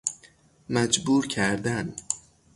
[0.69, 1.93] مجبور کردن